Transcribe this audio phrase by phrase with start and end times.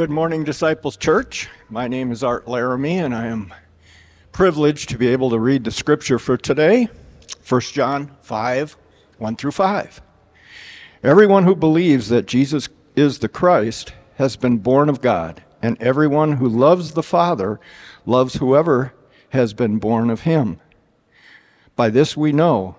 [0.00, 1.50] Good morning, Disciples Church.
[1.68, 3.52] My name is Art Laramie, and I am
[4.32, 6.88] privileged to be able to read the scripture for today
[7.46, 8.78] 1 John 5
[9.18, 10.00] 1 through 5.
[11.02, 16.38] Everyone who believes that Jesus is the Christ has been born of God, and everyone
[16.38, 17.60] who loves the Father
[18.06, 18.94] loves whoever
[19.28, 20.60] has been born of him.
[21.76, 22.76] By this we know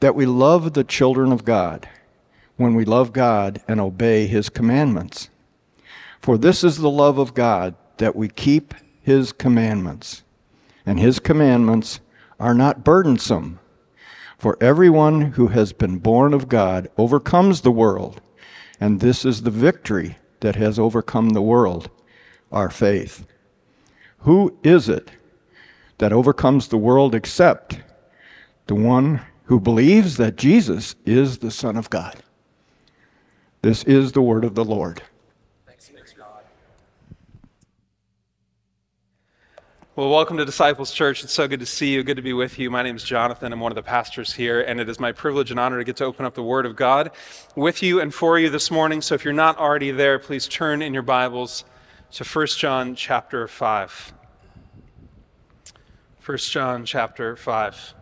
[0.00, 1.88] that we love the children of God
[2.56, 5.30] when we love God and obey his commandments.
[6.20, 10.22] For this is the love of God, that we keep his commandments.
[10.84, 12.00] And his commandments
[12.40, 13.58] are not burdensome.
[14.38, 18.20] For everyone who has been born of God overcomes the world.
[18.80, 21.90] And this is the victory that has overcome the world,
[22.52, 23.26] our faith.
[24.18, 25.10] Who is it
[25.98, 27.80] that overcomes the world except
[28.66, 32.16] the one who believes that Jesus is the Son of God?
[33.62, 35.02] This is the word of the Lord.
[39.98, 41.24] Well, welcome to Disciples Church.
[41.24, 42.04] It's so good to see you.
[42.04, 42.70] Good to be with you.
[42.70, 43.52] My name is Jonathan.
[43.52, 45.96] I'm one of the pastors here, and it is my privilege and honor to get
[45.96, 47.10] to open up the Word of God
[47.56, 49.02] with you and for you this morning.
[49.02, 51.64] So if you're not already there, please turn in your Bibles
[52.12, 54.12] to 1 John chapter 5.
[56.24, 57.94] 1 John chapter 5.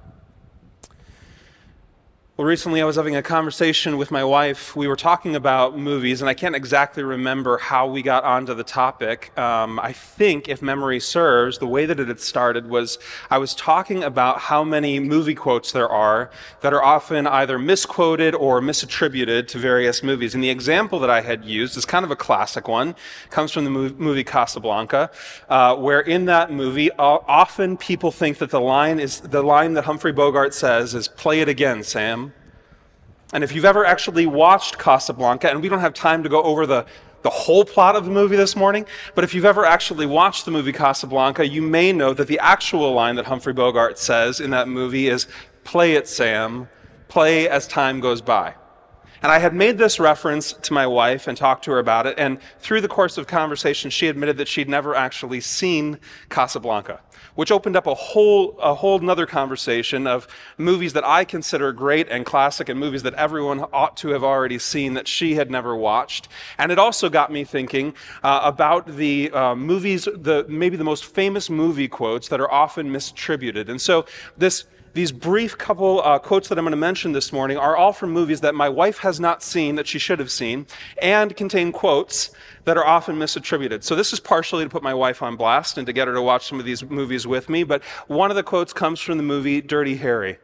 [2.37, 4.77] Well, recently I was having a conversation with my wife.
[4.77, 8.63] We were talking about movies, and I can't exactly remember how we got onto the
[8.63, 9.33] topic.
[9.39, 12.99] Um, I think, if memory serves, the way that it had started was
[13.31, 18.35] I was talking about how many movie quotes there are that are often either misquoted
[18.35, 20.35] or misattributed to various movies.
[20.35, 22.91] And the example that I had used is kind of a classic one.
[22.91, 25.11] It comes from the movie Casablanca,
[25.49, 29.85] uh, where in that movie, often people think that the line is the line that
[29.85, 32.26] Humphrey Bogart says is "Play it again, Sam."
[33.33, 36.67] And if you've ever actually watched Casablanca, and we don't have time to go over
[36.67, 36.87] the,
[37.23, 40.51] the whole plot of the movie this morning, but if you've ever actually watched the
[40.51, 44.69] movie Casablanca, you may know that the actual line that Humphrey Bogart says in that
[44.69, 45.27] movie is,
[45.65, 46.69] Play it, Sam,
[47.09, 48.55] play as time goes by.
[49.23, 52.15] And I had made this reference to my wife and talked to her about it.
[52.19, 55.99] And through the course of conversation, she admitted that she'd never actually seen
[56.29, 57.01] Casablanca,
[57.37, 60.27] which opened up a whole, a whole nother conversation of
[60.59, 64.59] movies that I consider great and classic and movies that everyone ought to have already
[64.59, 66.29] seen that she had never watched.
[66.59, 71.05] And it also got me thinking uh, about the uh, movies, the, maybe the most
[71.05, 73.69] famous movie quotes that are often misattributed.
[73.69, 74.65] And so this
[74.97, 78.13] these brief couple uh, quotes that I'm going to mention this morning are all from
[78.13, 80.67] movies that my wife has not seen that she should have seen
[81.03, 82.31] and contain quotes
[82.65, 83.83] that are often misattributed.
[83.83, 86.23] So this is partially to put my wife on blast and to get her to
[86.23, 87.63] watch some of these movies with me.
[87.63, 90.39] But one of the quotes comes from the movie Dirty Harry,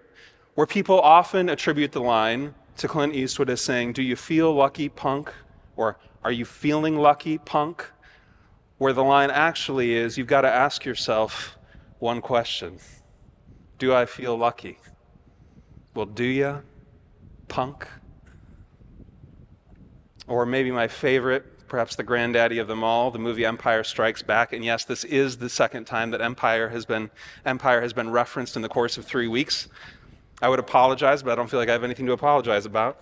[0.54, 4.91] where people often attribute the line to Clint Eastwood as saying, Do you feel lucky,
[4.91, 5.32] punk?
[5.76, 7.91] Or Are you feeling lucky, punk?
[8.76, 11.56] Where the line actually is, you've got to ask yourself
[12.00, 12.78] one question.
[13.82, 14.78] Do I feel lucky?
[15.93, 16.62] Well, do you,
[17.48, 17.88] punk?
[20.28, 24.53] Or maybe my favorite, perhaps the granddaddy of them all, the movie Empire Strikes Back.
[24.53, 27.10] And yes, this is the second time that Empire has been,
[27.44, 29.66] Empire has been referenced in the course of three weeks.
[30.41, 33.00] I would apologize, but I don't feel like I have anything to apologize about.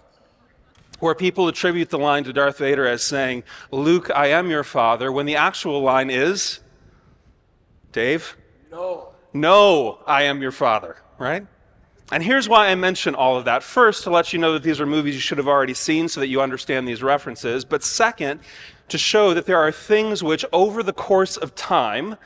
[0.99, 5.13] Where people attribute the line to Darth Vader as saying, Luke, I am your father,
[5.13, 6.61] when the actual line is,
[7.93, 8.35] Dave?
[8.71, 9.10] No.
[9.33, 11.47] No, I am your father, right?
[12.13, 13.63] And here's why I mention all of that.
[13.63, 16.21] First, to let you know that these are movies you should have already seen so
[16.21, 17.65] that you understand these references.
[17.65, 18.41] But second,
[18.89, 22.17] to show that there are things which, over the course of time,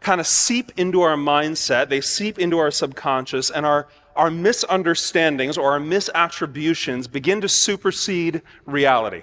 [0.00, 3.86] kind of seep into our mindset, they seep into our subconscious, and our,
[4.16, 9.22] our misunderstandings or our misattributions begin to supersede reality.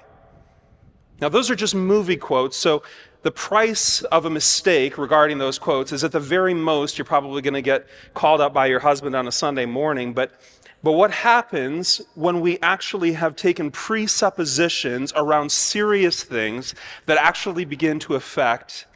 [1.19, 2.83] Now, those are just movie quotes, so
[3.23, 7.41] the price of a mistake regarding those quotes is at the very most you're probably
[7.41, 10.13] going to get called up by your husband on a Sunday morning.
[10.13, 10.31] But,
[10.81, 16.73] but what happens when we actually have taken presuppositions around serious things
[17.05, 18.87] that actually begin to affect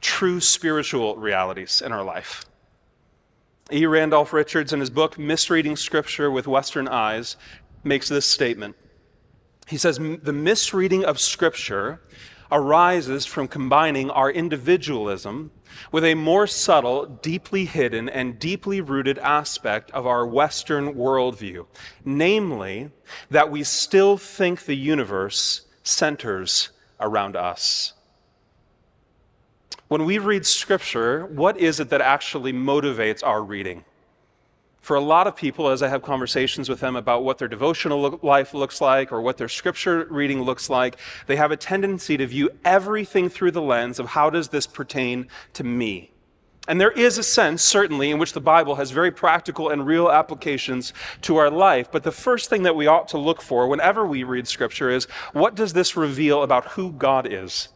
[0.00, 2.44] true spiritual realities in our life?
[3.72, 3.86] E.
[3.86, 7.36] Randolph Richards, in his book Misreading Scripture with Western Eyes,
[7.84, 8.76] makes this statement.
[9.68, 12.00] He says, The misreading of Scripture
[12.54, 15.50] arises from combining our individualism
[15.90, 21.66] with a more subtle, deeply hidden, and deeply rooted aspect of our Western worldview,
[22.04, 22.90] namely,
[23.28, 26.70] that we still think the universe centers
[27.00, 27.92] around us.
[29.88, 33.84] When we read Scripture, what is it that actually motivates our reading?
[34.84, 38.20] For a lot of people, as I have conversations with them about what their devotional
[38.20, 42.26] life looks like or what their scripture reading looks like, they have a tendency to
[42.26, 46.10] view everything through the lens of how does this pertain to me?
[46.68, 50.10] And there is a sense, certainly, in which the Bible has very practical and real
[50.10, 50.92] applications
[51.22, 51.90] to our life.
[51.90, 55.06] But the first thing that we ought to look for whenever we read Scripture is
[55.32, 57.70] what does this reveal about who God is?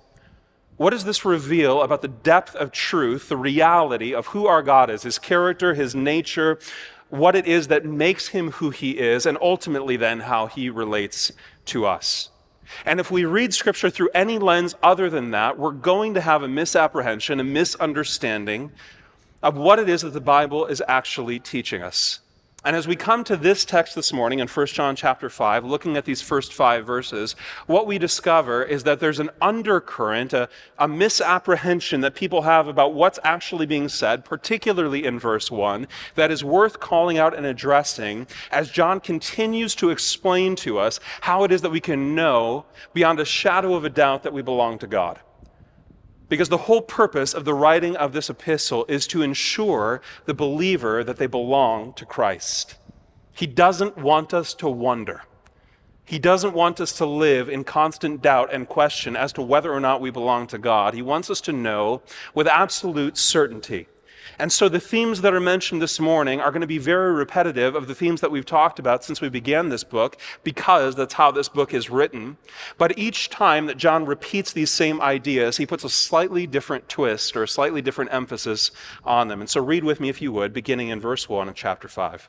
[0.77, 4.91] What does this reveal about the depth of truth, the reality of who our God
[4.91, 6.61] is, his character, his nature,
[7.11, 11.33] what it is that makes him who he is, and ultimately then how he relates
[11.67, 12.31] to us.
[12.85, 16.43] And if we read scripture through any lens other than that, we're going to have
[16.43, 18.73] a misapprehension, a misunderstanding
[19.43, 22.21] of what it is that the Bible is actually teaching us.
[22.65, 25.97] And as we come to this text this morning in 1 John chapter 5, looking
[25.97, 27.37] at these first five verses,
[27.69, 32.95] what we discover is that there's an undercurrent, a, a, misapprehension that people have about
[32.95, 38.27] what's actually being said, particularly in verse 1, that is worth calling out and addressing
[38.51, 43.21] as John continues to explain to us how it is that we can know beyond
[43.21, 45.21] a shadow of a doubt that we belong to God.
[46.29, 51.03] Because the whole purpose of the writing of this epistle is to ensure the believer
[51.03, 52.77] that they belong to Christ.
[53.33, 55.23] He doesn't want us to wonder.
[56.05, 59.81] He doesn't want us to live in constant doubt and question as to whether or
[59.81, 60.95] not we belong to God.
[60.95, 62.03] He wants us to know
[62.35, 63.89] with absolute certainty
[64.39, 67.75] and so the themes that are mentioned this morning are going to be very repetitive
[67.75, 71.31] of the themes that we've talked about since we began this book, because that's how
[71.31, 72.37] this book is written.
[72.77, 77.37] But each time that John repeats these same ideas, he puts a slightly different twist
[77.37, 78.71] or a slightly different emphasis
[79.05, 79.41] on them.
[79.41, 82.29] And so read with me, if you would, beginning in verse 1 of chapter 5.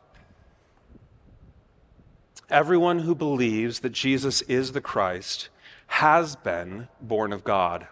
[2.49, 5.49] Everyone who believes that Jesus is the Christ
[5.87, 7.87] has been born of God.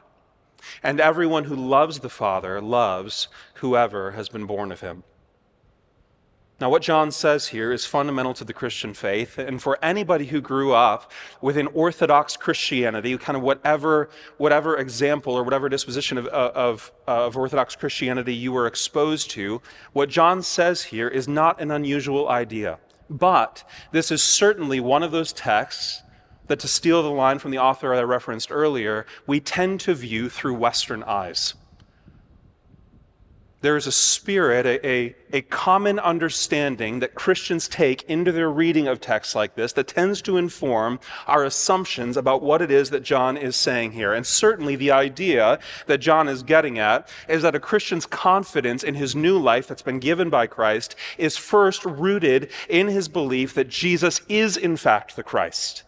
[0.84, 5.04] And everyone who loves the Father loves whoever has been born of him.
[6.60, 9.38] Now, what John says here is fundamental to the Christian faith.
[9.38, 15.44] And for anybody who grew up within Orthodox Christianity, kind of whatever, whatever example or
[15.44, 19.62] whatever disposition of, of, of Orthodox Christianity you were exposed to,
[19.94, 22.80] what John says here is not an unusual idea.
[23.08, 26.02] But this is certainly one of those texts
[26.48, 30.30] that, to steal the line from the author I referenced earlier, we tend to view
[30.30, 31.54] through Western eyes.
[33.62, 38.88] There is a spirit, a, a, a, common understanding that Christians take into their reading
[38.88, 43.02] of texts like this that tends to inform our assumptions about what it is that
[43.02, 44.14] John is saying here.
[44.14, 45.58] And certainly the idea
[45.88, 49.82] that John is getting at is that a Christian's confidence in his new life that's
[49.82, 55.16] been given by Christ is first rooted in his belief that Jesus is in fact
[55.16, 55.82] the Christ.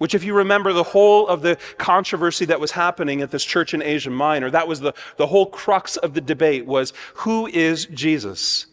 [0.00, 3.74] Which, if you remember the whole of the controversy that was happening at this church
[3.74, 7.84] in Asia Minor, that was the, the whole crux of the debate was who is
[7.84, 8.64] Jesus?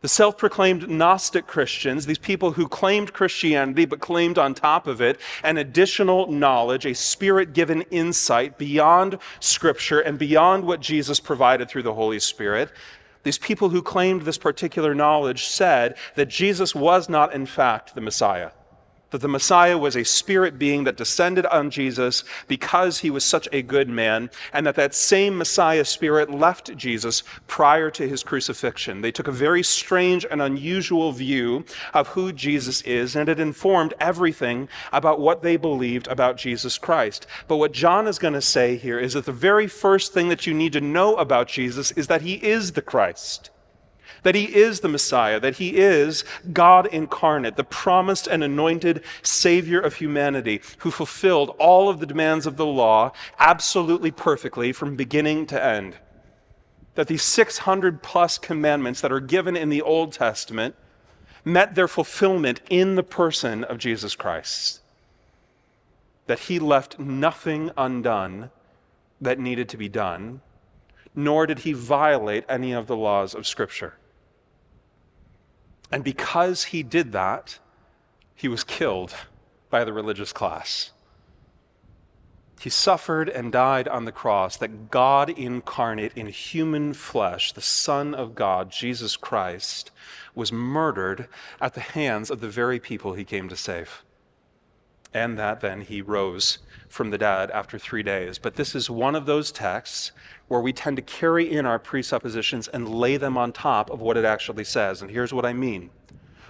[0.00, 5.02] The self proclaimed Gnostic Christians, these people who claimed Christianity but claimed on top of
[5.02, 11.68] it an additional knowledge, a spirit given insight beyond Scripture and beyond what Jesus provided
[11.68, 12.72] through the Holy Spirit.
[13.22, 18.00] These people who claimed this particular knowledge said that Jesus was not, in fact, the
[18.00, 18.52] Messiah
[19.10, 23.48] that the Messiah was a spirit being that descended on Jesus because he was such
[23.52, 29.00] a good man, and that that same Messiah spirit left Jesus prior to his crucifixion.
[29.00, 31.64] They took a very strange and unusual view
[31.94, 37.26] of who Jesus is, and it informed everything about what they believed about Jesus Christ.
[37.48, 40.46] But what John is going to say here is that the very first thing that
[40.46, 43.50] you need to know about Jesus is that he is the Christ
[44.26, 49.78] that he is the Messiah, that he is God incarnate, the promised and anointed Savior
[49.78, 55.46] of humanity, who fulfilled all of the demands of the law absolutely perfectly from beginning
[55.46, 55.98] to end.
[56.96, 60.74] That these 600 plus commandments that are given in the Old Testament
[61.44, 64.80] met their fulfillment in the person of Jesus Christ.
[66.26, 68.50] That he left nothing undone
[69.20, 70.40] that needed to be done,
[71.14, 73.94] nor did he violate any of the laws of Scripture.
[75.90, 77.58] And because he did that,
[78.34, 79.14] he was killed
[79.70, 80.90] by the religious class.
[82.60, 88.14] He suffered and died on the cross that God incarnate in human flesh, the Son
[88.14, 89.90] of God, Jesus Christ,
[90.34, 91.28] was murdered
[91.60, 94.02] at the hands of the very people he came to save.
[95.16, 96.58] And that then he rose
[96.90, 98.36] from the dead after three days.
[98.36, 100.12] But this is one of those texts
[100.48, 104.18] where we tend to carry in our presuppositions and lay them on top of what
[104.18, 105.00] it actually says.
[105.00, 105.88] And here's what I mean.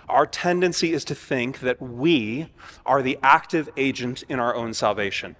[0.08, 2.48] Our tendency is to think that we
[2.84, 5.36] are the active agent in our own salvation.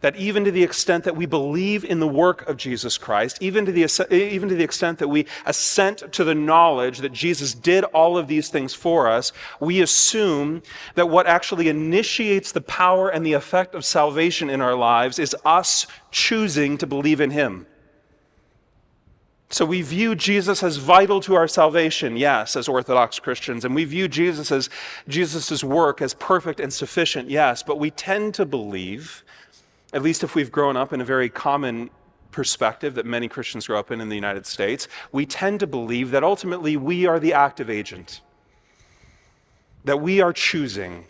[0.00, 3.66] That even to the extent that we believe in the work of Jesus Christ, even
[3.66, 7.84] to, the, even to the extent that we assent to the knowledge that Jesus did
[7.84, 10.62] all of these things for us, we assume
[10.94, 15.36] that what actually initiates the power and the effect of salvation in our lives is
[15.44, 17.66] us choosing to believe in Him.
[19.52, 23.84] So we view Jesus as vital to our salvation, yes, as Orthodox Christians, and we
[23.84, 24.70] view Jesus as
[25.08, 29.24] Jesus' work as perfect and sufficient, yes, but we tend to believe
[29.92, 31.90] at least if we've grown up in a very common
[32.30, 36.10] perspective that many Christians grow up in in the United States, we tend to believe
[36.12, 38.20] that ultimately we are the active agent,
[39.84, 41.06] that we are choosing,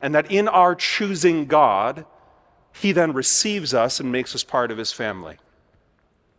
[0.00, 2.06] and that in our choosing God,
[2.72, 5.36] He then receives us and makes us part of His family.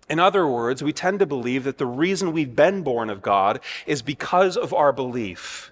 [0.09, 3.59] In other words, we tend to believe that the reason we've been born of God
[3.85, 5.68] is because of our belief.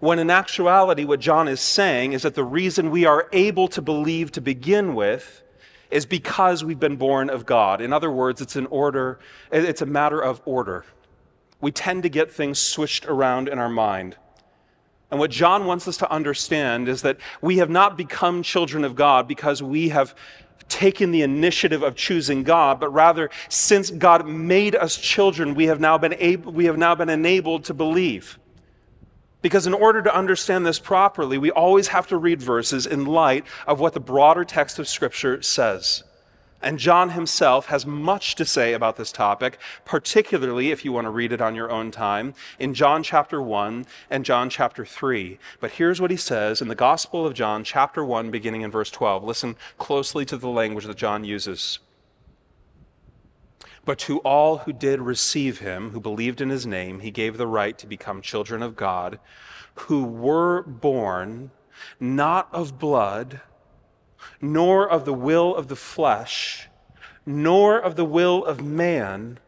[0.00, 3.82] When in actuality, what John is saying is that the reason we are able to
[3.82, 5.42] believe to begin with
[5.90, 7.80] is because we've been born of God.
[7.80, 9.18] In other words, it's an order,
[9.50, 10.84] it's a matter of order.
[11.60, 14.16] We tend to get things switched around in our mind.
[15.10, 18.96] And what John wants us to understand is that we have not become children of
[18.96, 20.14] God because we have
[20.68, 25.78] taken the initiative of choosing God, but rather since God made us children, we have
[25.78, 28.38] now been able, we have now been enabled to believe.
[29.46, 33.44] Because in order to understand this properly, we always have to read verses in light
[33.64, 36.02] of what the broader text of Scripture says.
[36.60, 41.12] And John himself has much to say about this topic, particularly if you want to
[41.12, 45.38] read it on your own time, in John chapter 1 and John chapter 3.
[45.60, 48.90] But here's what he says in the Gospel of John, chapter 1, beginning in verse
[48.90, 49.22] 12.
[49.22, 51.78] Listen closely to the language that John uses.
[53.86, 57.46] But to all who did receive him, who believed in his name, he gave the
[57.46, 59.20] right to become children of God,
[59.74, 61.52] who were born
[62.00, 63.40] not of blood,
[64.40, 66.68] nor of the will of the flesh,
[67.24, 69.38] nor of the will of man,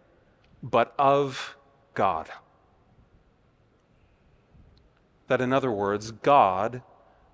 [0.63, 1.57] but of
[1.95, 2.29] God.
[5.27, 6.83] That, in other words, God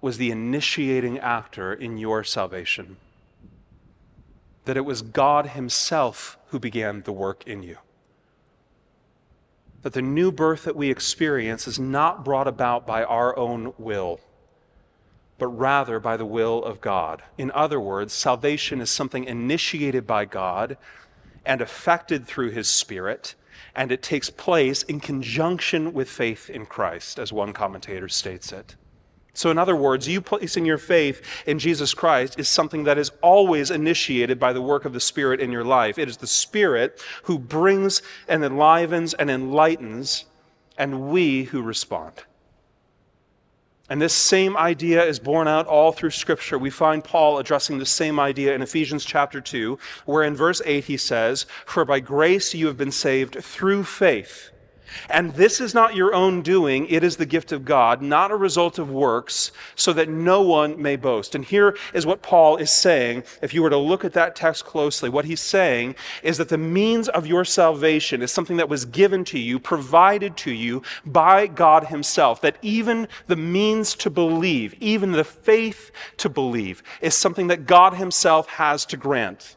[0.01, 2.97] was the initiating actor in your salvation
[4.65, 7.79] that it was God Himself who began the work in you.
[9.83, 14.21] That the new birth that we experience is not brought about by our own will,
[15.39, 17.23] but rather by the will of God.
[17.37, 20.79] In other words, salvation is something initiated by God
[21.45, 23.35] and effected through His Spirit,
[23.75, 28.77] and it takes place in conjunction with faith in Christ, as one commentator states it.
[29.35, 33.11] So, in other words, you placing your faith in Jesus Christ is something that is
[33.21, 35.99] always initiated by the work of the Spirit in your life.
[35.99, 40.25] It is the Spirit who brings and enlivens and enlightens,
[40.79, 42.23] and we who respond.
[43.91, 46.57] And this same idea is borne out all through Scripture.
[46.57, 50.85] We find Paul addressing the same idea in Ephesians chapter 2, where in verse 8
[50.85, 54.51] he says, For by grace you have been saved through faith.
[55.09, 58.37] And this is not your own doing, it is the gift of God, not a
[58.37, 61.35] result of works, so that no one may boast.
[61.35, 63.25] And here is what Paul is saying.
[63.43, 66.59] If you were to look at that text closely, what he's saying is that the
[66.59, 71.47] means of your salvation is something that was given to you, provided to you by
[71.47, 72.41] God Himself.
[72.41, 77.95] That even the means to believe, even the faith to believe, is something that God
[77.95, 79.57] Himself has to grant.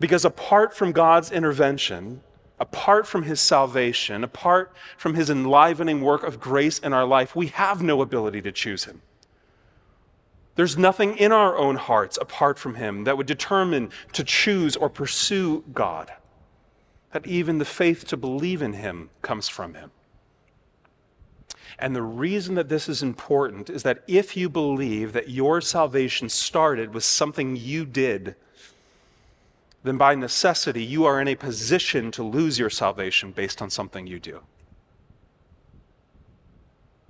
[0.00, 2.20] Because apart from God's intervention,
[2.58, 7.48] apart from his salvation, apart from his enlivening work of grace in our life, we
[7.48, 9.02] have no ability to choose him.
[10.56, 14.88] There's nothing in our own hearts apart from him that would determine to choose or
[14.88, 16.12] pursue God.
[17.10, 19.90] That even the faith to believe in him comes from him.
[21.78, 26.28] And the reason that this is important is that if you believe that your salvation
[26.28, 28.36] started with something you did,
[29.84, 34.06] then by necessity, you are in a position to lose your salvation based on something
[34.06, 34.40] you do.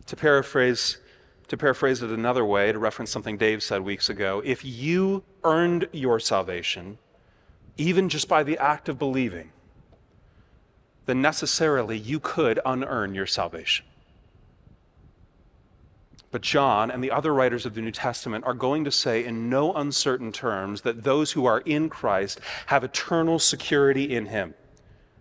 [0.06, 0.98] To paraphrase,
[1.46, 5.88] to paraphrase it another way, to reference something Dave said weeks ago, if you earned
[5.92, 6.98] your salvation,
[7.76, 9.52] even just by the act of believing,
[11.06, 13.86] then necessarily you could unearn your salvation.
[16.34, 19.48] But John and the other writers of the New Testament are going to say in
[19.48, 24.54] no uncertain terms that those who are in Christ have eternal security in him,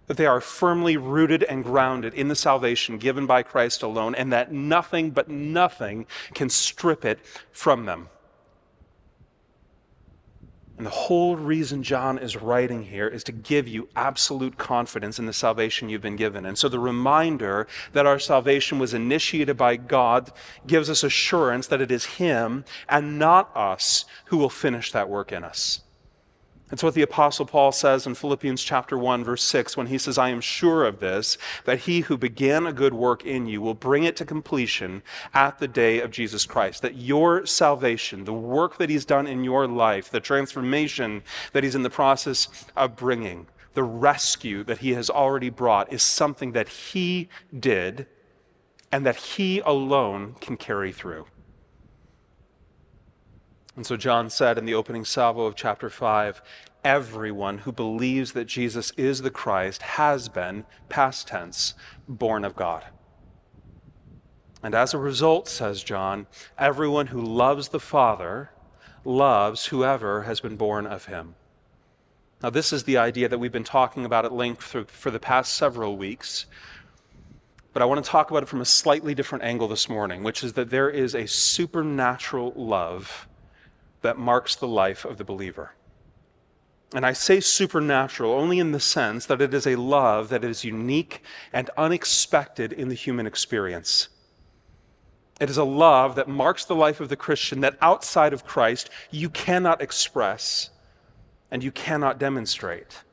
[0.08, 4.34] that they are firmly rooted and grounded in the salvation given by Christ alone, and
[4.34, 7.20] that nothing but nothing can strip it
[7.52, 8.10] from them.
[10.78, 15.28] And the whole reason John is writing here is to give you absolute confidence in
[15.28, 16.46] the salvation you've been given.
[16.46, 20.32] And so the reminder that our salvation was initiated by God
[20.66, 25.32] gives us assurance that it is Him and not us who will finish that work
[25.32, 25.82] in us.
[26.72, 30.18] It's what the Apostle Paul says in Philippians chapter 1, verse 6, when he says,
[30.18, 33.76] I am sure of this, that he who began a good work in you will
[33.76, 35.04] bring it to completion
[35.34, 36.82] at the day of Jesus Christ.
[36.82, 41.76] That your salvation, the work that he's done in your life, the transformation that he's
[41.76, 46.70] in the process of bringing, the rescue that he has already brought, is something that
[46.70, 47.30] he
[47.60, 48.08] did
[48.92, 51.26] and that he alone can carry through.
[53.76, 56.42] And so John said in the opening salvo of chapter 5
[56.84, 61.74] everyone who believes that Jesus is the Christ has been, past tense,
[62.08, 62.86] born of God.
[64.62, 66.28] And as a result, says John,
[66.58, 68.52] everyone who loves the Father
[69.06, 71.36] loves whoever has been born of him.
[72.42, 75.20] Now, this is the idea that we've been talking about at length for, for the
[75.20, 76.46] past several weeks.
[77.72, 80.44] But I want to talk about it from a slightly different angle this morning, which
[80.44, 83.28] is that there is a supernatural love
[84.04, 85.74] that marks the life of the believer.
[86.94, 90.64] And I say supernatural only in the sense that it is a love that is
[90.64, 94.10] unique and unexpected in the human experience.
[95.42, 98.92] It is a love that marks the life of the Christian that outside of Christ
[99.10, 100.70] you cannot express
[101.50, 103.04] and you cannot demonstrate.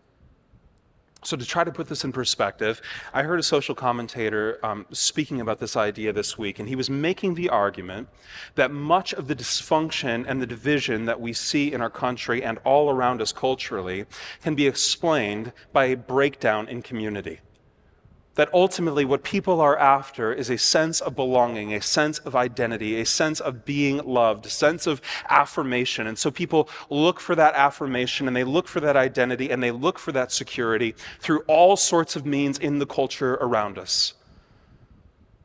[1.22, 2.80] So, to try to put this in perspective,
[3.12, 6.88] I heard a social commentator um, speaking about this idea this week, and he was
[6.88, 8.08] making the argument
[8.54, 12.58] that much of the dysfunction and the division that we see in our country and
[12.64, 14.06] all around us culturally
[14.42, 17.40] can be explained by a breakdown in community
[18.40, 22.98] that ultimately what people are after is a sense of belonging, a sense of identity,
[22.98, 26.06] a sense of being loved, a sense of affirmation.
[26.06, 29.70] And so people look for that affirmation and they look for that identity and they
[29.70, 34.14] look for that security through all sorts of means in the culture around us.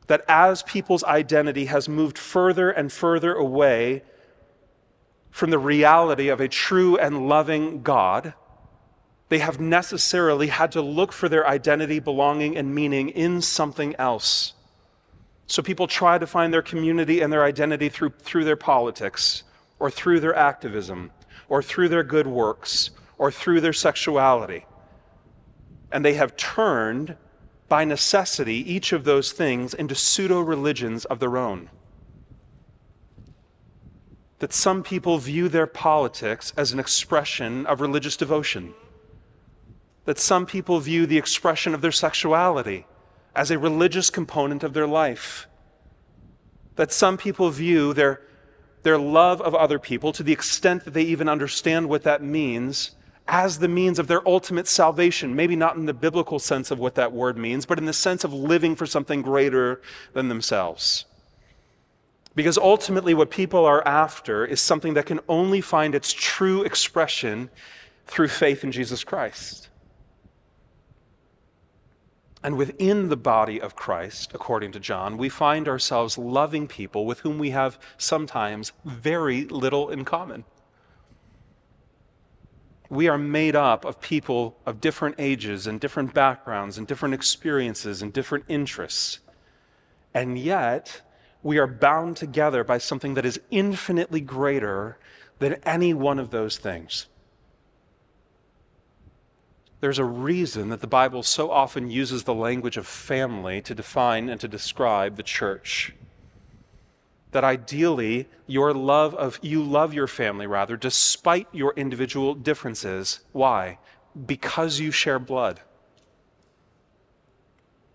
[0.06, 4.04] That as people's identity has moved further and further away
[5.30, 8.32] from the reality of a true and loving God,
[9.28, 14.54] they have necessarily had to look for their identity, belonging, and meaning in something else.
[15.46, 19.42] So people try to find their community and their identity through, through their politics,
[19.78, 21.10] or through their activism,
[21.48, 24.64] or through their good works, or through their sexuality.
[25.90, 27.16] And they have turned,
[27.68, 31.70] by necessity, each of those things into pseudo religions of their own.
[34.38, 38.74] That some people view their politics as an expression of religious devotion
[40.06, 42.86] that some people view the expression of their sexuality
[43.34, 45.46] as a religious component of their life.
[46.76, 48.22] That some people view their,
[48.82, 52.92] their love of other people, to the extent that they even understand what that means,
[53.28, 55.34] as the means of their ultimate salvation.
[55.34, 58.22] Maybe not in the biblical sense of what that word means, but in the sense
[58.22, 61.04] of living for something greater than themselves.
[62.36, 67.50] Because ultimately, what people are after is something that can only find its true expression
[68.06, 69.68] through faith in Jesus Christ.
[72.46, 77.18] And within the body of Christ, according to John, we find ourselves loving people with
[77.18, 80.44] whom we have sometimes very little in common.
[82.88, 88.00] We are made up of people of different ages and different backgrounds and different experiences
[88.00, 89.18] and different interests.
[90.14, 91.02] And yet,
[91.42, 94.98] we are bound together by something that is infinitely greater
[95.40, 97.08] than any one of those things.
[99.86, 104.28] There's a reason that the Bible so often uses the language of family to define
[104.28, 105.94] and to describe the church.
[107.30, 113.20] That ideally, your love of, you love your family rather, despite your individual differences.
[113.30, 113.78] Why?
[114.26, 115.60] Because you share blood.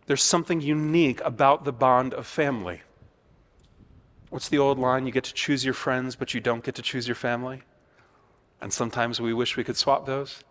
[0.06, 2.84] There's something unique about the bond of family.
[4.30, 5.06] What's the old line?
[5.06, 7.64] You get to choose your friends, but you don't get to choose your family?
[8.62, 10.42] And sometimes we wish we could swap those.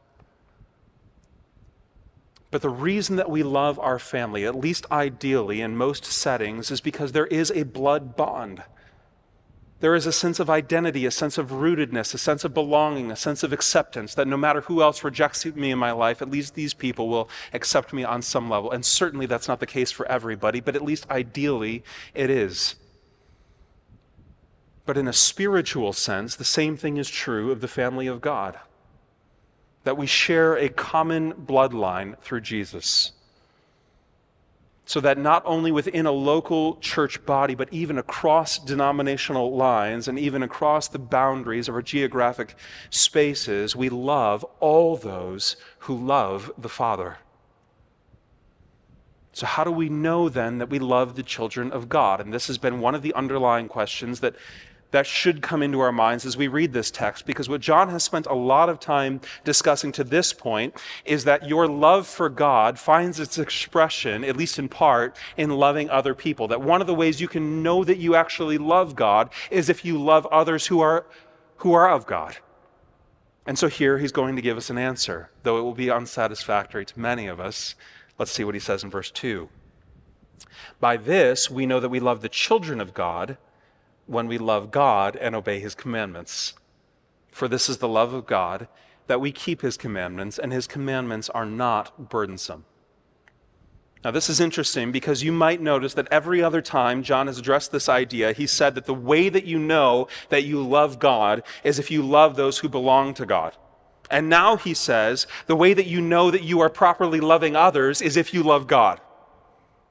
[2.50, 6.80] But the reason that we love our family, at least ideally in most settings, is
[6.80, 8.64] because there is a blood bond.
[9.78, 13.16] There is a sense of identity, a sense of rootedness, a sense of belonging, a
[13.16, 16.54] sense of acceptance that no matter who else rejects me in my life, at least
[16.54, 18.70] these people will accept me on some level.
[18.70, 21.82] And certainly that's not the case for everybody, but at least ideally
[22.14, 22.74] it is.
[24.84, 28.58] But in a spiritual sense, the same thing is true of the family of God
[29.84, 33.12] that we share a common bloodline through Jesus.
[34.86, 40.18] so that not only within a local church body, but even across denominational lines and
[40.18, 42.56] even across the boundaries of our geographic
[42.90, 47.18] spaces, we love all those who love the Father.
[49.32, 52.20] So, how do we know then that we love the children of God?
[52.20, 54.34] And this has been one of the underlying questions that
[54.90, 58.03] that should come into our minds as we read this text because what John has
[58.03, 60.74] spent a lot of time discussing to this point
[61.05, 65.88] is that your love for God finds its expression, at least in part, in loving
[65.90, 66.48] other people.
[66.48, 69.85] That one of the ways you can know that you actually love God is if
[69.85, 71.07] you love others who are,
[71.59, 72.38] who are of God.
[73.46, 76.85] And so here he's going to give us an answer, though it will be unsatisfactory
[76.87, 77.74] to many of us.
[78.18, 79.48] Let's see what he says in verse 2.
[80.79, 83.38] By this we know that we love the children of God
[84.11, 86.55] when we love God and obey his commandments.
[87.31, 88.66] For this is the love of God,
[89.07, 92.64] that we keep his commandments, and his commandments are not burdensome.
[94.03, 97.70] Now, this is interesting because you might notice that every other time John has addressed
[97.70, 101.79] this idea, he said that the way that you know that you love God is
[101.79, 103.57] if you love those who belong to God.
[104.11, 108.03] And now he says the way that you know that you are properly loving others
[108.03, 109.01] is if you love God.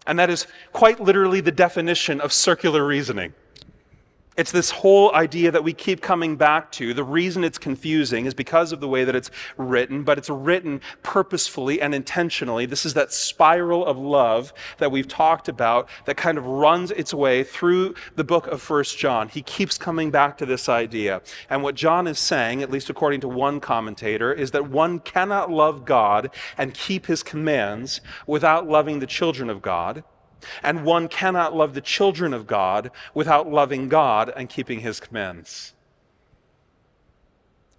[0.06, 3.34] And that is quite literally the definition of circular reasoning.
[4.40, 6.94] It's this whole idea that we keep coming back to.
[6.94, 10.80] The reason it's confusing is because of the way that it's written, but it's written
[11.04, 12.66] purposefully and intentionally.
[12.66, 17.14] This is that spiral of love that we've talked about that kind of runs its
[17.14, 19.28] way through the book of First John.
[19.28, 21.22] He keeps coming back to this idea.
[21.50, 25.52] And what John is saying, at least according to one commentator, is that one cannot
[25.52, 30.06] love God and keep his commands without loving the children of God.
[30.64, 35.74] And one cannot love the children of God without loving God and keeping his commands.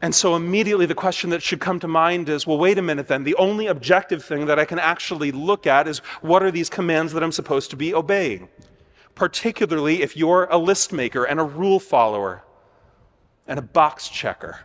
[0.03, 3.09] And so immediately the question that should come to mind is well, wait a minute
[3.09, 3.25] then.
[3.25, 7.13] The only objective thing that I can actually look at is what are these commands
[7.13, 8.49] that I'm supposed to be obeying?
[9.15, 12.45] Particularly if you're a list maker and a rule follower
[13.47, 14.61] and a box checker.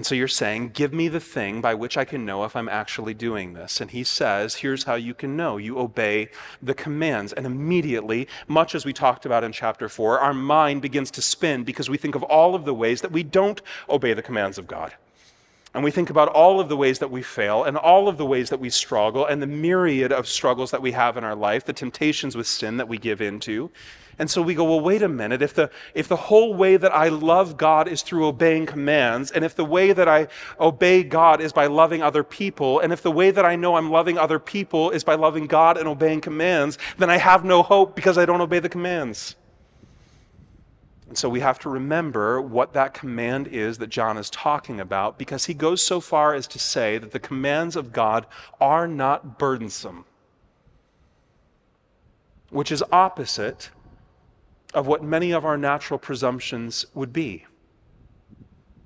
[0.00, 2.70] And so you're saying, Give me the thing by which I can know if I'm
[2.70, 3.82] actually doing this.
[3.82, 5.58] And he says, Here's how you can know.
[5.58, 6.30] You obey
[6.62, 7.34] the commands.
[7.34, 11.64] And immediately, much as we talked about in chapter 4, our mind begins to spin
[11.64, 13.60] because we think of all of the ways that we don't
[13.90, 14.94] obey the commands of God.
[15.72, 18.26] And we think about all of the ways that we fail and all of the
[18.26, 21.64] ways that we struggle and the myriad of struggles that we have in our life,
[21.64, 23.70] the temptations with sin that we give into.
[24.18, 25.40] And so we go, well, wait a minute.
[25.40, 29.44] If the, if the whole way that I love God is through obeying commands, and
[29.44, 30.28] if the way that I
[30.58, 33.90] obey God is by loving other people, and if the way that I know I'm
[33.90, 37.96] loving other people is by loving God and obeying commands, then I have no hope
[37.96, 39.36] because I don't obey the commands.
[41.10, 45.18] And so we have to remember what that command is that John is talking about
[45.18, 48.26] because he goes so far as to say that the commands of God
[48.60, 50.04] are not burdensome,
[52.50, 53.70] which is opposite
[54.72, 57.44] of what many of our natural presumptions would be.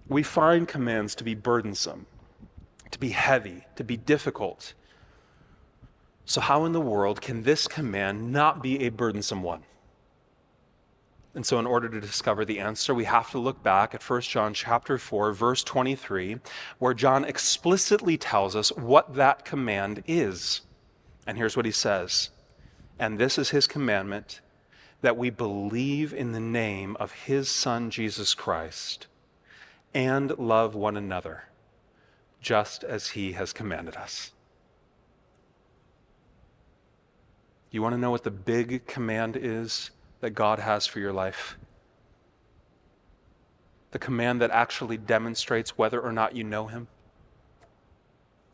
[0.08, 2.06] We find commands to be burdensome,
[2.90, 4.72] to be heavy, to be difficult.
[6.24, 9.64] So, how in the world can this command not be a burdensome one?
[11.34, 14.20] And so in order to discover the answer, we have to look back at 1
[14.22, 16.38] John chapter 4 verse 23
[16.78, 20.60] where John explicitly tells us what that command is.
[21.26, 22.30] And here's what he says.
[22.98, 24.40] And this is his commandment
[25.00, 29.06] that we believe in the name of his Son, Jesus Christ,
[29.92, 31.44] and love one another,
[32.40, 34.30] just as he has commanded us.
[37.70, 39.90] You want to know what the big command is
[40.24, 41.58] that God has for your life?
[43.90, 46.88] The command that actually demonstrates whether or not you know him?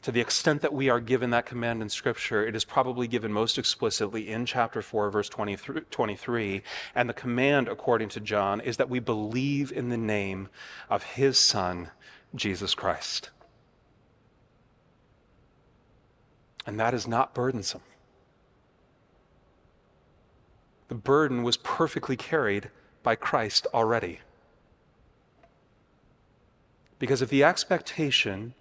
[0.02, 3.32] To the extent that we are given that command in Scripture, it is probably given
[3.32, 6.62] most explicitly in chapter 4, verse 23.
[6.96, 10.48] And the command, according to John, is that we believe in the name
[10.88, 11.92] of his Son,
[12.34, 13.30] Jesus Christ.
[16.66, 17.82] And that is not burdensome.
[20.90, 22.68] The burden was perfectly carried
[23.04, 24.18] by Christ already.
[26.98, 28.54] Because if the expectation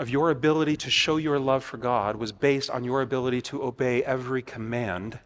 [0.00, 3.62] of your ability to show your love for God was based on your ability to
[3.62, 5.20] obey every command,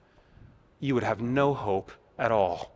[0.81, 2.71] you would have no hope at all.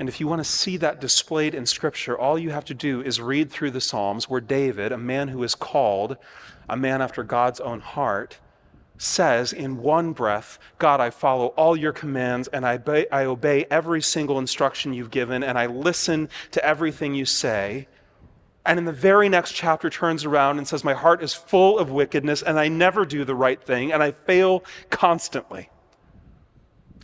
[0.00, 3.00] And if you want to see that displayed in Scripture, all you have to do
[3.00, 6.16] is read through the Psalms where David, a man who is called
[6.68, 8.38] a man after God's own heart,
[8.98, 13.64] says in one breath, God, I follow all your commands and I obey, I obey
[13.70, 17.88] every single instruction you've given and I listen to everything you say
[18.68, 21.90] And in the very next chapter, turns around and says, My heart is full of
[21.90, 25.70] wickedness, and I never do the right thing, and I fail constantly.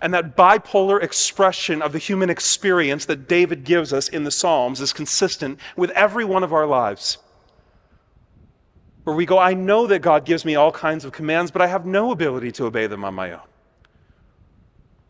[0.03, 4.83] And that bipolar expression of the human experience that David gives us in the Psalms
[4.83, 7.17] is consistent with every one of our lives.
[9.05, 11.67] Where we go, I know that God gives me all kinds of commands, but I
[11.67, 13.41] have no ability to obey them on my own.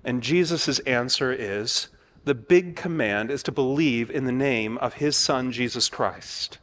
[0.05, 1.89] And Jesus' answer is
[2.25, 6.59] the big command is to believe in the name of his Son, Jesus Christ.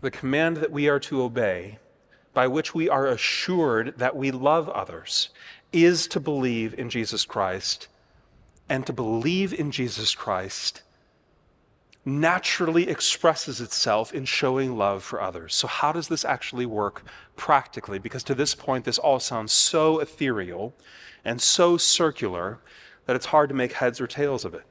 [0.00, 1.78] The command that we are to obey,
[2.32, 5.28] by which we are assured that we love others,
[5.72, 7.86] is to believe in Jesus Christ.
[8.68, 10.82] And to believe in Jesus Christ
[12.04, 15.54] naturally expresses itself in showing love for others.
[15.54, 17.04] So, how does this actually work
[17.36, 17.98] practically?
[17.98, 20.74] Because to this point, this all sounds so ethereal
[21.24, 22.58] and so circular
[23.06, 24.64] that it's hard to make heads or tails of it.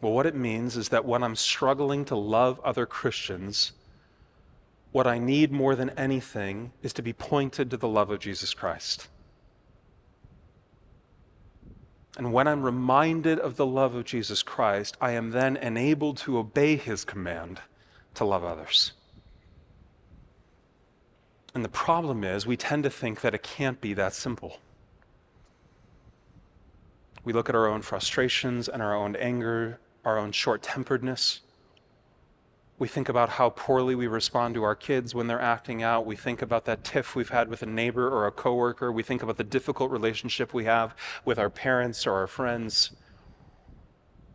[0.00, 3.72] Well, what it means is that when I'm struggling to love other Christians,
[4.92, 8.54] what I need more than anything is to be pointed to the love of Jesus
[8.54, 9.08] Christ.
[12.16, 16.38] And when I'm reminded of the love of Jesus Christ, I am then enabled to
[16.38, 17.60] obey his command
[18.14, 18.92] to love others.
[21.54, 24.58] And the problem is, we tend to think that it can't be that simple.
[27.24, 31.40] We look at our own frustrations and our own anger, our own short temperedness,
[32.80, 36.06] we think about how poorly we respond to our kids when they're acting out.
[36.06, 38.90] We think about that tiff we've had with a neighbor or a coworker.
[38.90, 42.92] We think about the difficult relationship we have with our parents or our friends.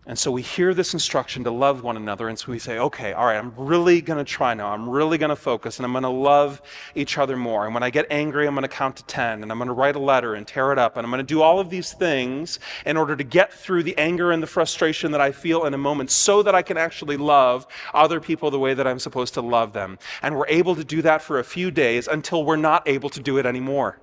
[0.07, 3.13] And so we hear this instruction to love one another, and so we say, okay,
[3.13, 4.71] all right, I'm really going to try now.
[4.71, 6.61] I'm really going to focus, and I'm going to love
[6.93, 7.65] each other more.
[7.65, 9.73] And when I get angry, I'm going to count to 10, and I'm going to
[9.73, 11.91] write a letter and tear it up, and I'm going to do all of these
[11.91, 15.73] things in order to get through the anger and the frustration that I feel in
[15.73, 19.33] a moment so that I can actually love other people the way that I'm supposed
[19.33, 19.97] to love them.
[20.21, 23.19] And we're able to do that for a few days until we're not able to
[23.19, 23.99] do it anymore.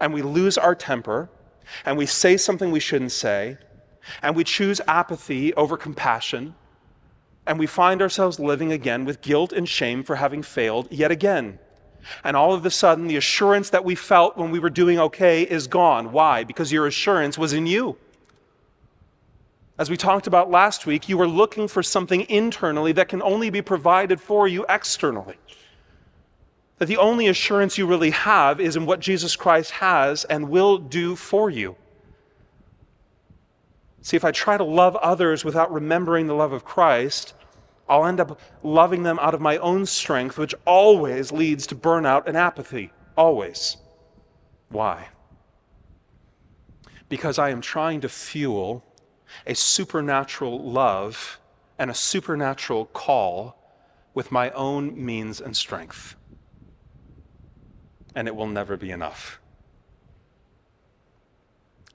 [0.00, 1.28] And we lose our temper,
[1.84, 3.58] and we say something we shouldn't say
[4.22, 6.54] and we choose apathy over compassion,
[7.46, 11.58] and we find ourselves living again with guilt and shame for having failed yet again.
[12.24, 15.42] And all of a sudden, the assurance that we felt when we were doing okay
[15.42, 16.12] is gone.
[16.12, 16.44] Why?
[16.44, 17.96] Because your assurance was in you.
[19.78, 23.50] As we talked about last week, you were looking for something internally that can only
[23.50, 25.36] be provided for you externally.
[26.78, 30.78] That the only assurance you really have is in what Jesus Christ has and will
[30.78, 31.76] do for you.
[34.06, 37.34] See, if I try to love others without remembering the love of Christ,
[37.88, 42.28] I'll end up loving them out of my own strength, which always leads to burnout
[42.28, 42.92] and apathy.
[43.16, 43.78] Always.
[44.68, 45.08] Why?
[47.08, 48.84] Because I am trying to fuel
[49.44, 51.40] a supernatural love
[51.76, 53.58] and a supernatural call
[54.14, 56.14] with my own means and strength.
[58.14, 59.40] And it will never be enough.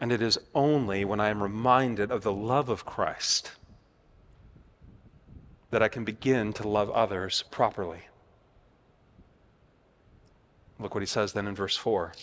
[0.02, 3.52] And it is only when I am reminded of the love of Christ
[5.70, 8.02] that I can begin to love others properly.
[10.80, 12.14] Look what he says then in verse 4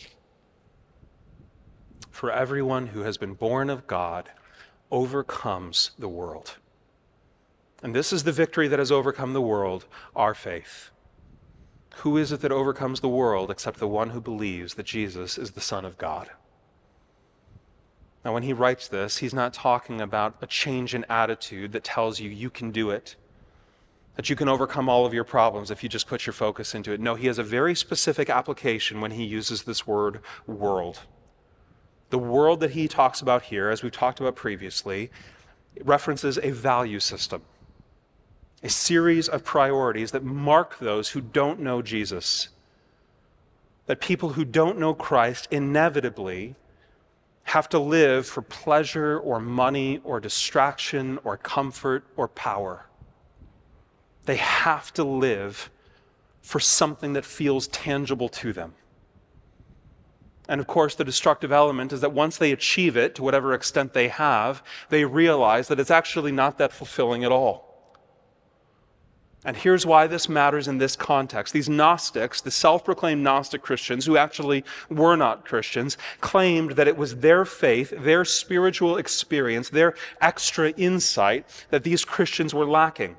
[2.10, 4.28] For everyone who has been born of God
[4.90, 6.56] overcomes the world.
[7.80, 9.84] And this is the victory that has overcome the world,
[10.16, 10.90] our faith.
[11.98, 15.52] Who is it that overcomes the world except the one who believes that Jesus is
[15.52, 16.30] the Son of God?
[18.24, 22.20] Now, when he writes this, he's not talking about a change in attitude that tells
[22.20, 23.16] you you can do it,
[24.16, 26.92] that you can overcome all of your problems if you just put your focus into
[26.92, 27.00] it.
[27.00, 31.00] No, he has a very specific application when he uses this word world.
[32.10, 35.10] The world that he talks about here, as we've talked about previously,
[35.84, 37.42] references a value system,
[38.62, 42.48] a series of priorities that mark those who don't know Jesus.
[43.86, 46.56] That people who don't know Christ inevitably
[47.48, 52.86] have to live for pleasure or money or distraction or comfort or power.
[54.26, 55.70] They have to live
[56.42, 58.74] for something that feels tangible to them.
[60.48, 63.92] And of course, the destructive element is that once they achieve it, to whatever extent
[63.92, 67.67] they have, they realize that it's actually not that fulfilling at all.
[69.44, 71.54] And here's why this matters in this context.
[71.54, 76.96] These Gnostics, the self proclaimed Gnostic Christians, who actually were not Christians, claimed that it
[76.96, 83.16] was their faith, their spiritual experience, their extra insight that these Christians were lacking.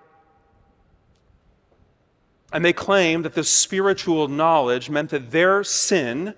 [2.52, 6.36] And they claimed that this spiritual knowledge meant that their sin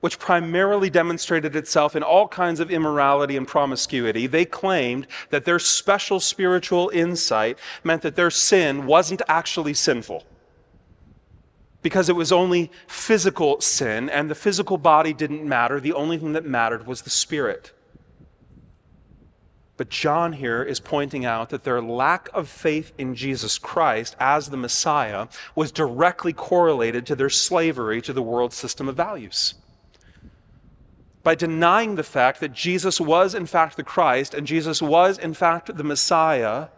[0.00, 5.58] which primarily demonstrated itself in all kinds of immorality and promiscuity, they claimed that their
[5.58, 10.24] special spiritual insight meant that their sin wasn't actually sinful.
[11.82, 15.80] Because it was only physical sin, and the physical body didn't matter.
[15.80, 17.72] The only thing that mattered was the spirit.
[19.76, 24.48] But John here is pointing out that their lack of faith in Jesus Christ as
[24.48, 29.54] the Messiah was directly correlated to their slavery to the world's system of values.
[31.26, 35.34] By denying the fact that Jesus was, in fact, the Christ and Jesus was, in
[35.34, 36.68] fact, the Messiah,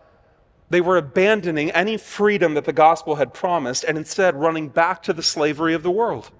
[0.70, 5.12] they were abandoning any freedom that the gospel had promised and instead running back to
[5.12, 6.30] the slavery of the world.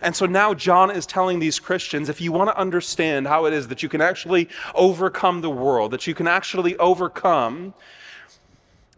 [0.00, 3.52] And so now John is telling these Christians if you want to understand how it
[3.52, 7.74] is that you can actually overcome the world, that you can actually overcome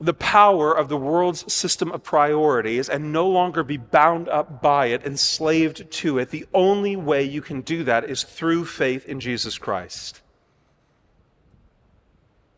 [0.01, 4.87] the power of the world's system of priorities and no longer be bound up by
[4.87, 9.19] it, enslaved to it, the only way you can do that is through faith in
[9.19, 10.21] Jesus Christ.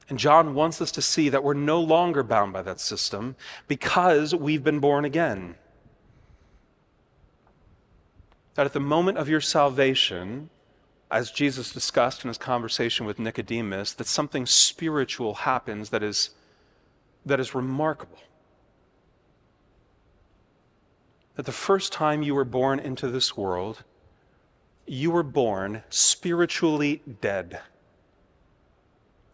[0.09, 3.37] And John wants us to see that we're no longer bound by that system
[3.69, 5.55] because we've been born again
[8.61, 10.51] that at the moment of your salvation,
[11.11, 16.31] as Jesus discussed in his conversation with Nicodemus, that something spiritual happens that is,
[17.27, 18.19] that is remarkable.
[21.37, 23.85] That the first time you were born into this world,
[24.87, 27.61] you were born spiritually dead.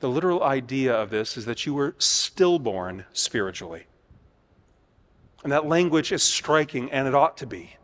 [0.01, 3.87] The literal idea of this is that you were stillborn spiritually.
[5.43, 7.77] And that language is striking, and it ought to be.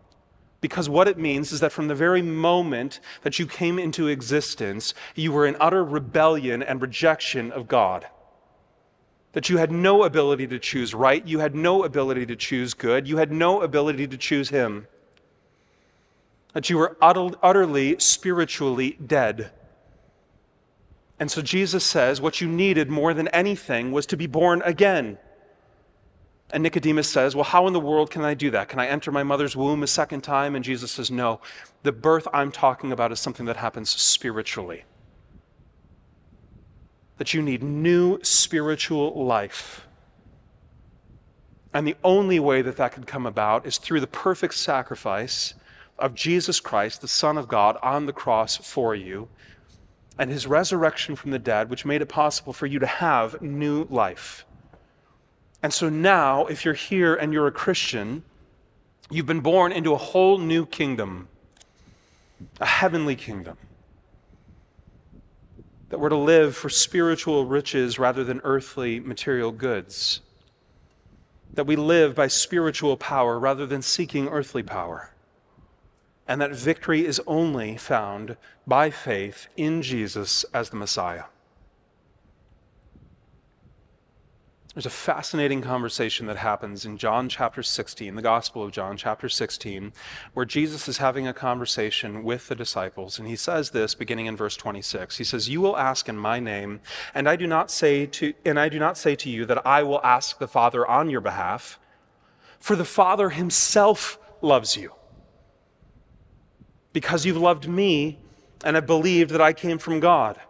[0.60, 4.94] Because what it means is that from the very moment that you came into existence,
[5.14, 8.06] you were in utter rebellion and rejection of God.
[9.32, 13.08] That you had no ability to choose right, you had no ability to choose good,
[13.08, 14.86] you had no ability to choose Him.
[16.52, 19.50] That you were utterly spiritually dead.
[21.18, 25.18] And so Jesus says what you needed more than anything was to be born again.
[26.52, 28.68] And Nicodemus says, Well, how in the world can I do that?
[28.68, 30.54] Can I enter my mother's womb a second time?
[30.54, 31.40] And Jesus says, No.
[31.82, 34.84] The birth I'm talking about is something that happens spiritually.
[37.22, 39.86] That you need new spiritual life.
[41.72, 45.54] And the only way that that can come about is through the perfect sacrifice
[46.00, 49.28] of Jesus Christ, the Son of God, on the cross for you,
[50.18, 53.86] and his resurrection from the dead, which made it possible for you to have new
[53.88, 54.44] life.
[55.62, 58.24] And so now, if you're here and you're a Christian,
[59.12, 61.28] you've been born into a whole new kingdom,
[62.60, 63.58] a heavenly kingdom.
[65.92, 70.22] That we're to live for spiritual riches rather than earthly material goods.
[71.52, 75.12] That we live by spiritual power rather than seeking earthly power.
[76.26, 81.24] And that victory is only found by faith in Jesus as the Messiah.
[84.74, 89.28] There's a fascinating conversation that happens in John chapter 16, the Gospel of John chapter
[89.28, 89.92] 16,
[90.32, 93.18] where Jesus is having a conversation with the disciples.
[93.18, 95.18] And he says this beginning in verse 26.
[95.18, 96.80] He says, You will ask in my name,
[97.14, 99.82] and I do not say to and I do not say to you that I
[99.82, 101.78] will ask the Father on your behalf,
[102.58, 104.94] for the Father himself loves you.
[106.94, 108.20] Because you've loved me
[108.64, 110.40] and have believed that I came from God.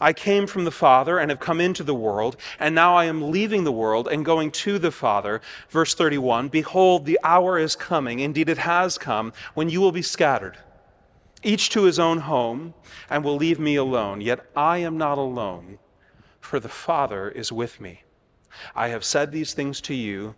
[0.00, 3.30] I came from the Father and have come into the world, and now I am
[3.30, 5.40] leaving the world and going to the Father.
[5.68, 10.02] Verse 31 Behold, the hour is coming, indeed it has come, when you will be
[10.02, 10.56] scattered,
[11.42, 12.74] each to his own home,
[13.10, 14.20] and will leave me alone.
[14.20, 15.78] Yet I am not alone,
[16.40, 18.04] for the Father is with me.
[18.74, 20.34] I have said these things to you,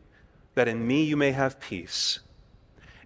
[0.55, 2.21] that in me you may have peace.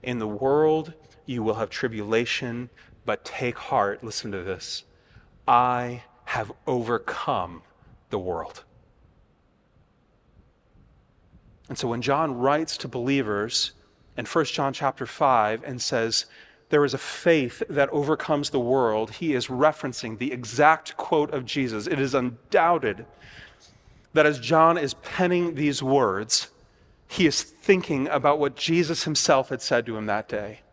[0.03, 0.95] In the world
[1.27, 2.71] you will have tribulation,
[3.05, 4.03] but take heart.
[4.03, 4.85] Listen to this.
[5.47, 6.03] I
[6.35, 7.63] have overcome
[8.11, 8.65] the world.
[11.69, 13.71] And so when John writes to believers
[14.17, 16.27] in 1 John chapter 5 and says,
[16.71, 21.45] there is a faith that overcomes the world, he is referencing the exact quote of
[21.45, 21.87] Jesus.
[21.87, 23.07] It is undoubted
[24.13, 26.49] that as John is penning these words,
[27.07, 30.64] he is thinking about what Jesus himself had said to him that day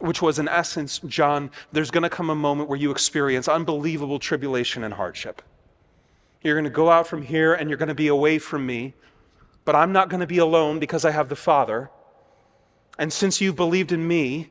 [0.00, 4.18] which was in essence, John, there's going to come a moment where you experience unbelievable
[4.18, 5.42] tribulation and hardship.
[6.42, 8.94] You're going to go out from here and you're going to be away from me,
[9.64, 11.90] but I'm not going to be alone because I have the Father.
[12.98, 14.50] And since you've believed in me,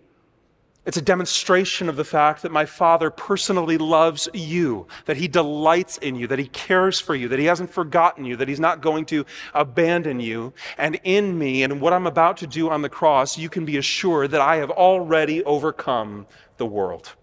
[0.87, 5.97] It's a demonstration of the fact that my Father personally loves you, that He delights
[5.97, 8.79] in you, that He cares for you, that He hasn't forgotten you, that He's not
[8.79, 10.53] going to abandon you.
[10.77, 13.75] And in me and what I'm about to do on the cross, you can be
[13.75, 16.25] assured that I have already overcome
[16.55, 17.15] the world.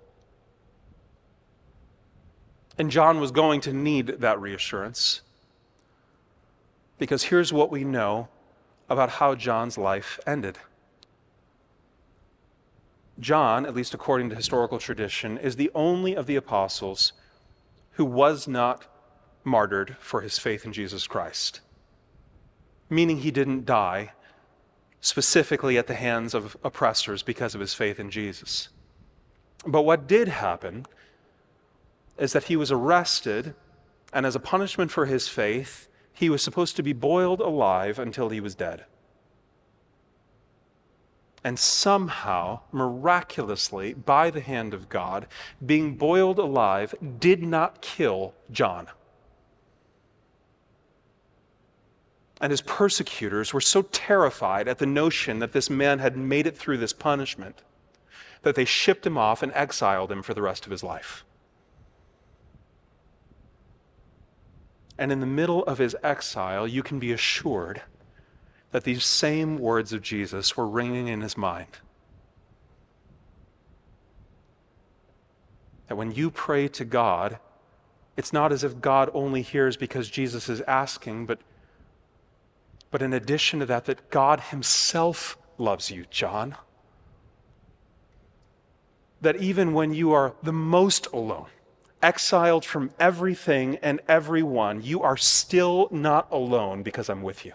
[2.77, 5.23] And John was going to need that reassurance.
[6.99, 8.29] Because here's what we know
[8.91, 10.59] about how John's life ended.
[13.21, 17.13] John, at least according to historical tradition, is the only of the apostles
[17.93, 18.87] who was not
[19.45, 21.61] martyred for his faith in Jesus Christ,
[22.91, 24.13] meaning he didn't die
[25.01, 28.71] specifically at the hands of oppressors because of his faith in Jesus.
[29.67, 30.87] But what did happen
[32.19, 33.55] is that he was arrested,
[34.13, 38.31] and as a punishment for his faith, he was supposed to be boiled alive until
[38.31, 38.87] he was dead
[41.45, 45.27] and somehow, miraculously, by the hand of God,
[45.65, 48.89] being boiled alive, did not kill John.
[52.41, 56.57] And his persecutors were so terrified at the notion that this man had made it
[56.57, 57.63] through this punishment
[58.43, 61.25] that they shipped him off and exiled him for the rest of his life.
[64.99, 67.83] And in the middle of his exile, you can be assured
[68.75, 71.69] that these same words of Jesus were ringing in his mind.
[75.87, 77.39] That when you pray to God,
[78.17, 81.39] it's not as if God only hears because Jesus is asking, but,
[82.91, 86.57] but in addition to that, that God Himself loves you, John.
[89.21, 91.47] That even when you are the most alone,
[92.03, 97.53] exiled from everything and everyone, you are still not alone because I'm with you.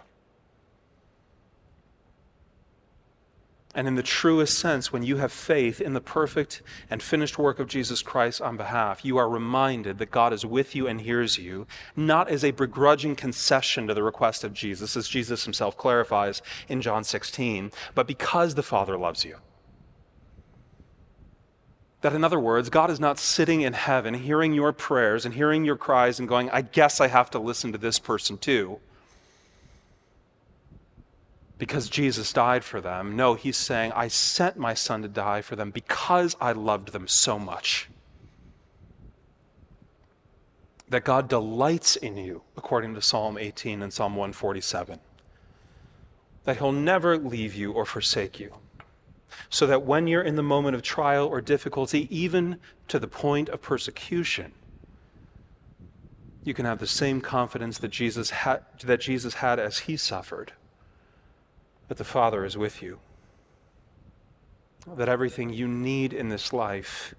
[3.76, 7.60] And in the truest sense, when you have faith in the perfect and finished work
[7.60, 11.38] of Jesus Christ on behalf, you are reminded that God is with you and hears
[11.38, 16.42] you, not as a begrudging concession to the request of Jesus, as Jesus himself clarifies
[16.68, 19.38] in John 16, but because the Father loves you.
[22.02, 25.64] That, in other words, God is not sitting in heaven hearing your prayers and hearing
[25.64, 28.80] your cries and going, I guess I have to listen to this person too
[31.60, 33.18] because Jesus died for them.
[33.18, 37.08] No, he's saying, I sent my son to die for them because I loved them
[37.08, 37.90] so much.
[40.88, 45.00] That God delights in you, according to Psalm 18 and Psalm 147.
[46.46, 48.54] That he'll never leave you or forsake you.
[49.50, 52.58] So that when you're in the moment of trial or difficulty, even
[52.88, 54.54] to the point of persecution,
[56.46, 60.54] you can have the same confidence that Jesus had, that Jesus had as he suffered
[61.90, 63.00] that the Father is with you.
[64.88, 67.14] That everything you need in this life,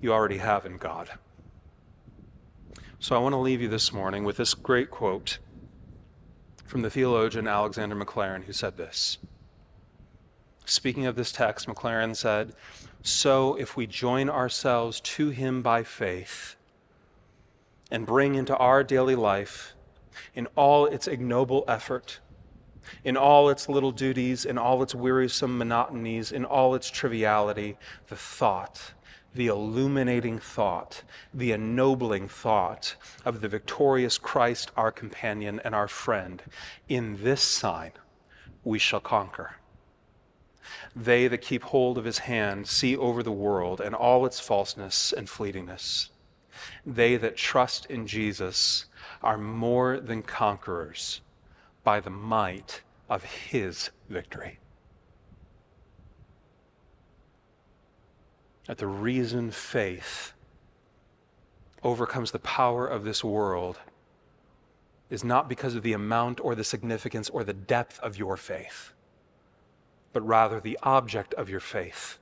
[0.00, 1.10] you already have in God.
[3.00, 5.38] So I want to leave you this morning with this great quote
[6.64, 9.18] from the theologian Alexander Maclaren, who said this.
[10.64, 12.52] Speaking of this text, Maclaren said,
[13.02, 16.54] So if we join ourselves to him by faith
[17.90, 19.74] and bring into our daily life,
[20.34, 22.20] in all its ignoble effort,
[23.04, 27.76] in all its little duties, in all its wearisome monotonies, in all its triviality,
[28.08, 28.92] the thought,
[29.34, 31.02] the illuminating thought,
[31.32, 36.42] the ennobling thought of the victorious Christ, our companion and our friend.
[36.88, 37.92] In this sign
[38.64, 39.56] we shall conquer.
[40.94, 45.12] They that keep hold of his hand see over the world and all its falseness
[45.12, 46.08] and fleetingness.
[46.84, 48.86] They that trust in Jesus
[49.22, 51.20] are more than conquerors
[51.90, 54.60] by the might of his victory.
[58.68, 60.32] That the reason faith
[61.82, 63.80] overcomes the power of this world
[65.10, 68.92] is not because of the amount or the significance or the depth of your faith,
[70.12, 72.20] but rather the object of your faith,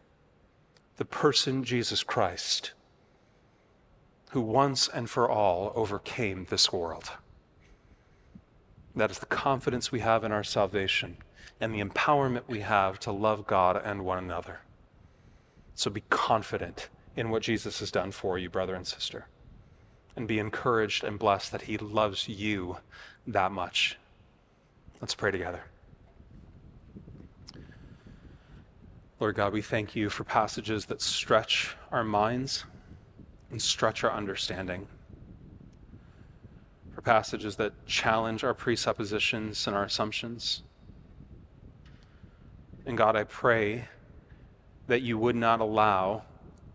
[0.96, 2.72] the person Jesus Christ,
[4.30, 7.10] who once and for all overcame this world.
[8.98, 11.18] That is the confidence we have in our salvation
[11.60, 14.58] and the empowerment we have to love God and one another.
[15.76, 19.26] So be confident in what Jesus has done for you, brother and sister,
[20.16, 22.78] and be encouraged and blessed that He loves you
[23.24, 23.96] that much.
[25.00, 25.62] Let's pray together.
[29.20, 32.64] Lord God, we thank you for passages that stretch our minds
[33.52, 34.88] and stretch our understanding
[37.08, 40.62] passages that challenge our presuppositions and our assumptions.
[42.84, 43.88] And God, I pray
[44.88, 46.24] that you would not allow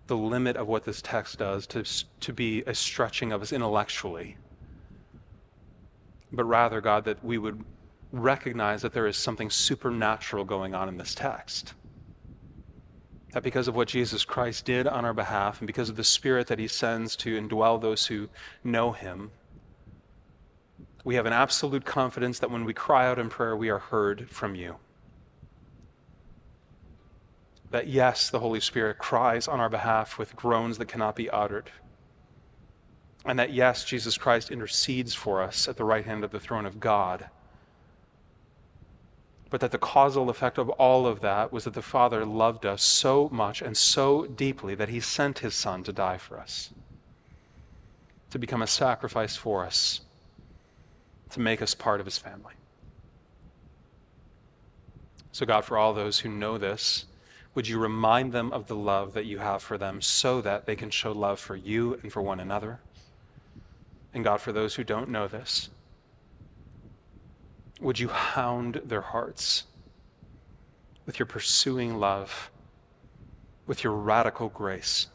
[0.08, 1.84] the limit of what this text does to,
[2.22, 4.38] to be a stretching of us intellectually,
[6.32, 7.64] but rather, God, that we would
[8.12, 11.76] recognize that there is something supernatural going on in this text.
[13.34, 16.48] That because of what Jesus Christ did on our behalf and because of the Spirit
[16.48, 18.30] that He sends to indwell those who
[18.64, 19.30] know Him,
[21.04, 24.30] we have an absolute confidence that when we cry out in prayer, we are heard
[24.30, 24.78] from you.
[27.72, 31.72] That yes, the Holy Spirit cries on our behalf with groans that cannot be uttered.
[33.26, 36.66] And that yes, Jesus Christ intercedes for us at the right hand of the throne
[36.66, 37.30] of God.
[39.49, 42.82] But that the causal effect of all of that was that the Father loved us
[42.82, 46.72] so much and so deeply that he sent his Son to die for us,
[48.30, 50.01] to become a sacrifice for us
[51.34, 52.54] to make us part of his family.
[55.32, 57.06] So, God, for all those who know this,
[57.56, 60.76] would you remind them of the love that you have for them so that they
[60.76, 62.80] can show love for you and for one another?
[64.14, 65.70] And God, for those who don't know this,
[67.82, 69.64] would you hound their hearts
[71.06, 72.52] with your pursuing love,
[73.66, 75.08] with your radical grace,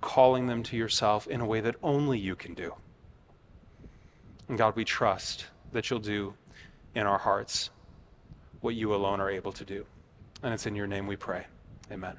[0.00, 2.74] calling them to yourself in a way that only you can do?
[4.48, 6.34] And God, we trust that you'll do
[6.94, 7.70] in our hearts
[8.60, 9.84] what you alone are able to do.
[10.42, 11.46] And it's in your name we pray.
[11.90, 12.16] Amen.